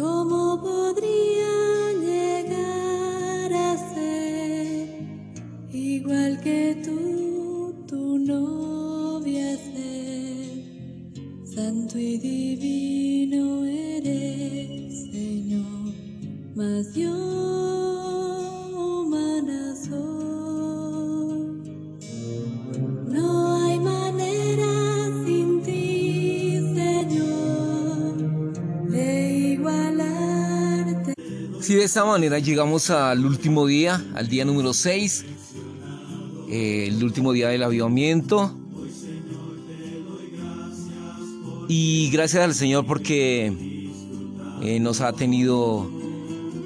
[0.00, 4.88] ¿Cómo podría llegar a ser
[5.70, 10.64] igual que tú, tu novia ser?
[11.44, 15.92] Santo y divino eres, Señor,
[16.54, 17.19] mas yo
[31.70, 35.24] así de esta manera llegamos al último día, al día número 6,
[36.48, 38.52] eh, el último día del avivamiento.
[41.68, 43.52] Y gracias al Señor porque
[44.62, 45.88] eh, nos ha tenido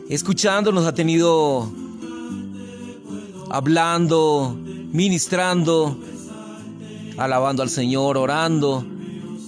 [0.08, 1.70] escuchando, nos ha tenido
[3.50, 4.56] hablando,
[4.91, 5.98] ministrando,
[7.18, 8.86] alabando al Señor, orando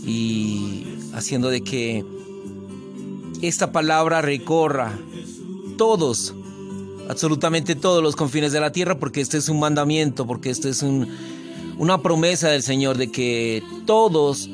[0.04, 2.04] y haciendo de que
[3.40, 4.92] esta palabra recorra
[5.76, 6.34] todos,
[7.08, 10.84] absolutamente todos los confines de la tierra, porque este es un mandamiento, porque este es
[11.78, 14.48] una promesa del Señor de que todos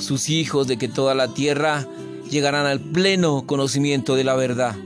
[0.00, 1.86] sus hijos, de que toda la tierra
[2.30, 4.76] llegarán al pleno conocimiento de la verdad.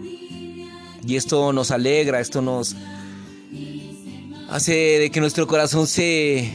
[1.07, 2.77] Y esto nos alegra, esto nos
[4.49, 6.51] hace de que nuestro corazón se,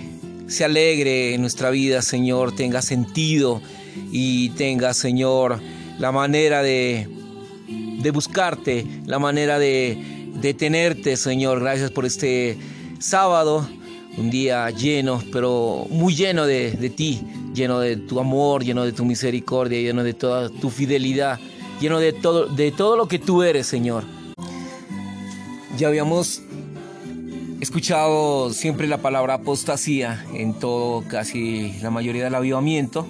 [0.47, 3.61] se alegre en nuestra vida, Señor, tenga sentido
[4.11, 5.59] y tenga, Señor,
[5.99, 7.09] la manera de,
[8.07, 11.59] de buscarte, la manera de, de tenerte, Señor.
[11.59, 12.57] Gracias por este
[12.99, 13.67] sábado,
[14.17, 17.21] un día lleno, pero muy lleno de, de, ti,
[17.53, 21.37] lleno de tu amor, lleno de tu misericordia, lleno de toda tu fidelidad,
[21.81, 24.05] lleno de todo, de todo lo que tú eres, Señor.
[25.77, 26.41] Ya habíamos
[27.59, 33.05] escuchado siempre la palabra apostasía en todo, casi la mayoría del avivamiento,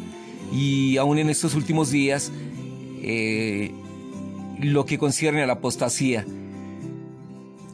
[0.51, 2.31] y aún en estos últimos días
[3.03, 3.71] eh,
[4.59, 6.25] lo que concierne a la apostasía.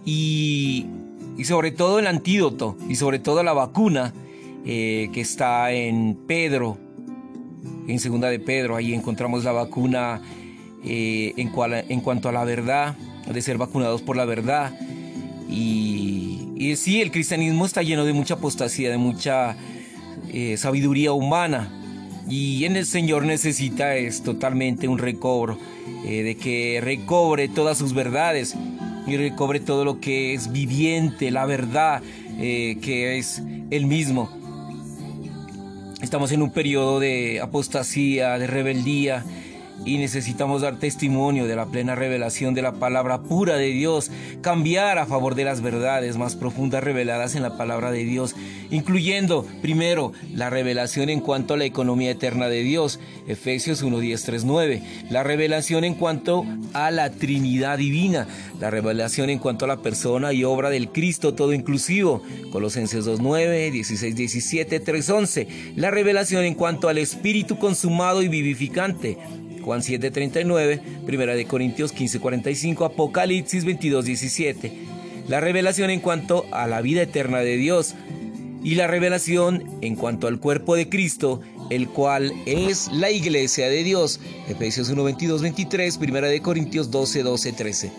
[0.06, 0.88] Y,
[1.44, 4.14] sobre todo el antídoto, y sobre todo la vacuna
[4.66, 6.78] eh, que está en Pedro,
[7.88, 10.22] en segunda de Pedro, ahí encontramos la vacuna
[10.86, 12.96] eh, en, cual, en cuanto a la verdad,
[13.32, 14.78] de ser vacunados por la verdad.
[15.50, 19.56] Y, y sí, el cristianismo está lleno de mucha apostasía, de mucha
[20.32, 21.72] eh, sabiduría humana,
[22.30, 25.58] y en el Señor necesita es totalmente un recobro,
[26.06, 28.56] eh, de que recobre todas sus verdades
[29.06, 32.02] y recobre todo lo que es viviente, la verdad
[32.40, 34.30] eh, que es el mismo.
[36.02, 39.24] Estamos en un periodo de apostasía, de rebeldía,
[39.86, 44.12] y necesitamos dar testimonio de la plena revelación de la palabra pura de Dios,
[44.42, 48.36] cambiar a favor de las verdades más profundas reveladas en la palabra de Dios,
[48.72, 54.24] incluyendo primero la revelación en cuanto a la economía eterna de Dios, Efesios 1, 10,
[54.24, 58.28] 3, 9, la revelación en cuanto a la Trinidad divina,
[58.60, 62.22] la revelación en cuanto a la persona y obra del Cristo todo inclusivo,
[62.52, 68.28] Colosenses 2, 9, 16, 17, 3, 11, la revelación en cuanto al Espíritu consumado y
[68.28, 69.18] vivificante,
[69.64, 74.72] Juan 7:39, Primera de Corintios 15:45, Apocalipsis 22:17.
[75.28, 77.96] La revelación en cuanto a la vida eterna de Dios
[78.64, 83.84] y la revelación en cuanto al cuerpo de Cristo, el cual es la iglesia de
[83.84, 84.20] Dios.
[84.48, 87.92] Efesios 1, 23, Primera de Corintios 12, 12, 13.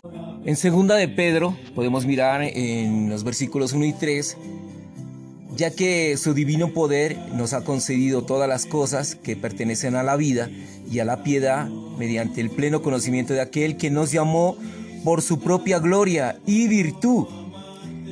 [0.45, 4.37] En segunda de Pedro podemos mirar en los versículos 1 y 3
[5.57, 10.17] ya que su divino poder nos ha concedido todas las cosas que pertenecen a la
[10.17, 10.51] vida
[10.91, 11.69] y a la piedad
[11.99, 14.57] mediante el pleno conocimiento de aquel que nos llamó
[15.05, 17.27] por su propia gloria y virtud.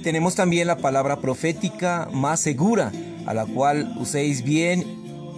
[0.02, 2.92] Tenemos también la palabra profética más segura,
[3.26, 4.84] a la cual uséis bien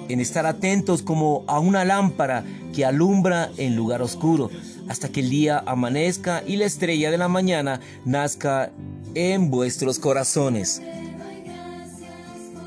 [0.09, 4.51] en estar atentos como a una lámpara que alumbra en lugar oscuro,
[4.89, 8.71] hasta que el día amanezca y la estrella de la mañana nazca
[9.15, 10.83] en vuestros corazones.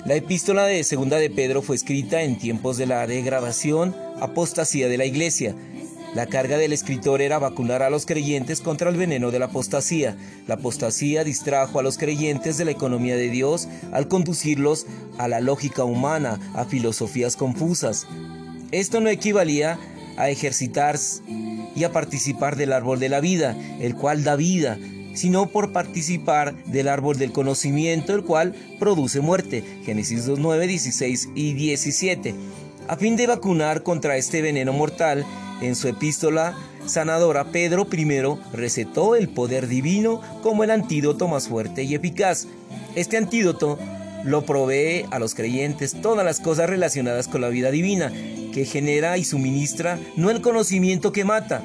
[0.07, 4.97] La epístola de Segunda de Pedro fue escrita en tiempos de la degradación, apostasía de
[4.97, 5.53] la iglesia.
[6.15, 10.15] La carga del escritor era vacunar a los creyentes contra el veneno de la apostasía.
[10.47, 14.85] La apostasía distrajo a los creyentes de la economía de Dios al conducirlos
[15.17, 18.07] a la lógica humana, a filosofías confusas.
[18.71, 19.77] Esto no equivalía
[20.15, 21.21] a ejercitarse
[21.75, 24.79] y a participar del árbol de la vida, el cual da vida,
[25.17, 29.63] sino por participar del árbol del conocimiento, el cual produce muerte.
[29.83, 32.35] Génesis 2, 9, 16 y 17.
[32.87, 35.25] A fin de vacunar contra este veneno mortal,
[35.61, 36.55] en su epístola
[36.85, 38.07] sanadora, Pedro I
[38.53, 42.47] recetó el poder divino como el antídoto más fuerte y eficaz.
[42.95, 43.79] Este antídoto
[44.23, 48.11] lo provee a los creyentes todas las cosas relacionadas con la vida divina,
[48.53, 51.63] que genera y suministra no el conocimiento que mata,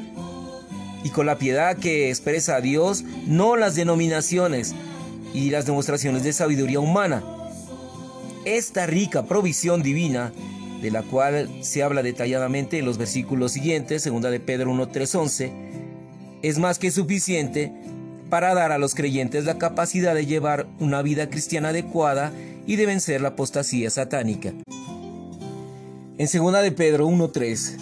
[1.05, 4.75] y con la piedad que expresa a Dios, no las denominaciones
[5.35, 7.23] y las demostraciones de sabiduría humana.
[8.45, 10.33] Esta rica provisión divina,
[10.81, 15.15] de la cual se habla detalladamente en los versículos siguientes, segunda de Pedro 1, 3,
[15.15, 15.53] 11,
[16.43, 17.73] es más que suficiente
[18.29, 22.33] para dar a los creyentes la capacidad de llevar una vida cristiana adecuada
[22.67, 24.53] y de vencer la apostasía satánica.
[26.19, 27.77] En segunda de Pedro 1.3,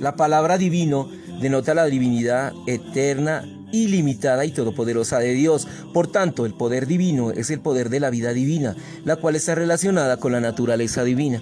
[0.00, 1.10] la palabra divino
[1.40, 5.66] denota la divinidad eterna, ilimitada y todopoderosa de Dios.
[5.92, 9.54] Por tanto, el poder divino es el poder de la vida divina, la cual está
[9.54, 11.40] relacionada con la naturaleza divina.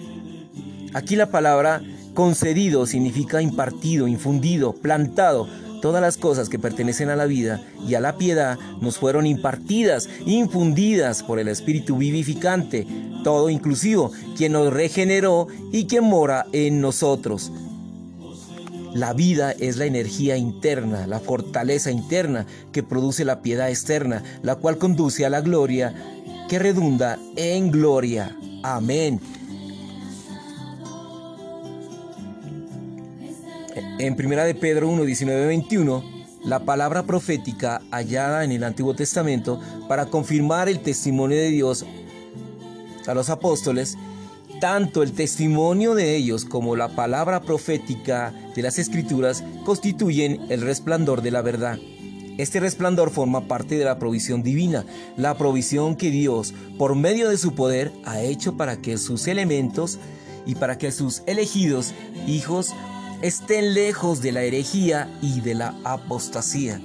[0.95, 1.83] Aquí la palabra
[2.15, 5.49] concedido significa impartido, infundido, plantado.
[5.81, 10.09] Todas las cosas que pertenecen a la vida y a la piedad nos fueron impartidas,
[10.27, 12.85] infundidas por el Espíritu vivificante,
[13.23, 17.53] todo inclusivo, quien nos regeneró y quien mora en nosotros.
[18.95, 24.57] La vida es la energía interna, la fortaleza interna que produce la piedad externa, la
[24.57, 25.95] cual conduce a la gloria
[26.49, 28.37] que redunda en gloria.
[28.63, 29.21] Amén.
[33.99, 36.05] En 1 de Pedro 1, 19, 21,
[36.45, 41.85] la palabra profética hallada en el Antiguo Testamento para confirmar el testimonio de Dios
[43.07, 43.97] a los apóstoles,
[44.61, 51.23] tanto el testimonio de ellos como la palabra profética de las Escrituras constituyen el resplandor
[51.23, 51.79] de la verdad.
[52.39, 54.85] Este resplandor forma parte de la provisión divina,
[55.17, 59.99] la provisión que Dios, por medio de su poder, ha hecho para que sus elementos
[60.47, 61.95] y para que sus elegidos
[62.27, 62.75] hijos
[63.23, 66.81] estén lejos de la herejía y de la apostasía.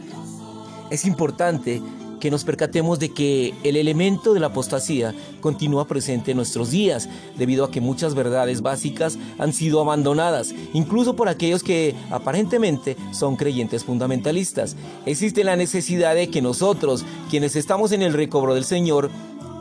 [0.89, 1.81] Es importante
[2.23, 7.09] que nos percatemos de que el elemento de la apostasía continúa presente en nuestros días,
[7.37, 13.35] debido a que muchas verdades básicas han sido abandonadas, incluso por aquellos que aparentemente son
[13.35, 14.77] creyentes fundamentalistas.
[15.05, 19.09] Existe la necesidad de que nosotros, quienes estamos en el recobro del Señor,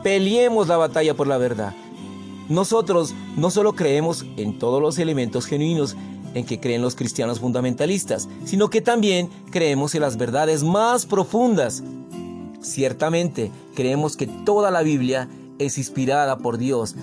[0.01, 1.73] peleemos la batalla por la verdad.
[2.47, 5.97] Nosotros no solo creemos en todos los elementos genuinos
[6.33, 11.83] en que creen los cristianos fundamentalistas, sino que también creemos en las verdades más profundas.
[12.63, 15.29] Ciertamente, creemos que toda la Biblia
[15.59, 16.95] es inspirada por Dios,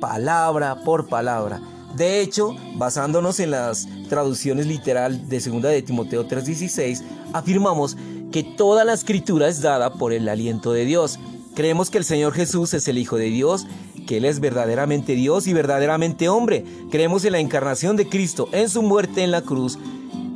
[0.00, 1.62] palabra por palabra.
[1.96, 7.02] De hecho, basándonos en las traducciones literal de 2 de Timoteo 3:16,
[7.32, 7.96] afirmamos
[8.30, 11.18] que toda la escritura es dada por el aliento de Dios.
[11.54, 13.66] Creemos que el Señor Jesús es el Hijo de Dios
[14.10, 16.64] que Él es verdaderamente Dios y verdaderamente hombre.
[16.90, 19.78] Creemos en la encarnación de Cristo, en su muerte en la cruz,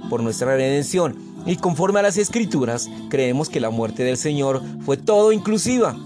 [0.09, 1.17] por nuestra redención.
[1.47, 5.97] Y conforme a las escrituras, creemos que la muerte del Señor fue todo inclusiva.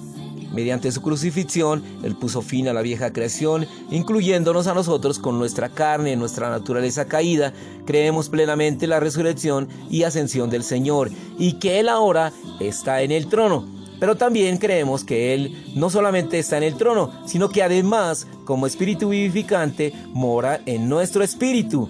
[0.52, 5.68] Mediante su crucifixión, Él puso fin a la vieja creación, incluyéndonos a nosotros con nuestra
[5.68, 7.52] carne, nuestra naturaleza caída.
[7.86, 13.28] Creemos plenamente la resurrección y ascensión del Señor, y que Él ahora está en el
[13.28, 18.26] trono pero también creemos que Él no solamente está en el trono, sino que además,
[18.44, 21.88] como espíritu vivificante, mora en nuestro espíritu.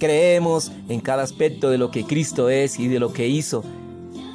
[0.00, 3.62] Creemos en cada aspecto de lo que Cristo es y de lo que hizo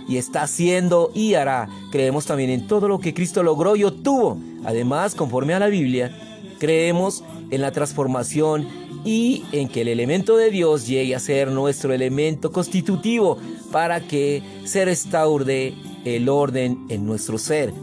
[0.07, 1.67] y está haciendo y hará.
[1.91, 4.37] Creemos también en todo lo que Cristo logró y obtuvo.
[4.63, 6.15] Además, conforme a la Biblia,
[6.59, 8.67] creemos en la transformación
[9.03, 13.37] y en que el elemento de Dios llegue a ser nuestro elemento constitutivo
[13.71, 15.73] para que se restaure
[16.05, 17.73] el orden en nuestro ser.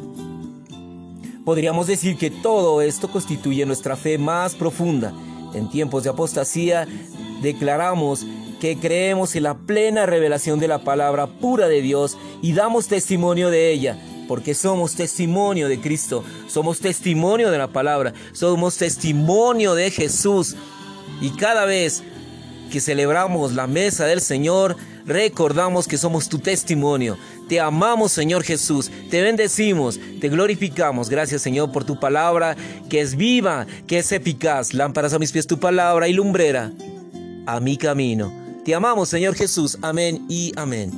[1.44, 5.12] Podríamos decir que todo esto constituye nuestra fe más profunda.
[5.54, 6.86] En tiempos de apostasía
[7.42, 8.25] declaramos
[8.61, 13.50] que creemos en la plena revelación de la palabra pura de Dios y damos testimonio
[13.50, 19.90] de ella, porque somos testimonio de Cristo, somos testimonio de la palabra, somos testimonio de
[19.90, 20.54] Jesús.
[21.20, 22.04] Y cada vez
[22.70, 27.18] que celebramos la mesa del Señor, recordamos que somos tu testimonio.
[27.49, 28.92] Te amamos, Señor Jesús.
[29.11, 31.11] Te bendecimos, te glorificamos.
[31.11, 32.56] Gracias, Señor, por tu palabra
[32.88, 34.72] que es viva, que es eficaz.
[34.72, 36.70] Lámparas a mis pies tu palabra y lumbrera
[37.46, 38.32] a mi camino.
[38.64, 39.78] Te amamos, Señor Jesús.
[39.82, 40.92] Amén y amén.